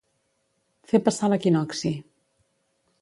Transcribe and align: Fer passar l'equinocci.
Fer 0.93 1.01
passar 1.09 1.29
l'equinocci. 1.33 1.93